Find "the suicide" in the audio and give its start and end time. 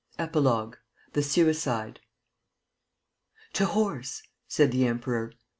1.13-1.99